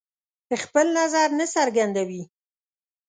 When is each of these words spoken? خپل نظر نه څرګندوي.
خپل 0.63 0.87
نظر 0.99 1.27
نه 1.39 1.45
څرګندوي. 1.55 2.21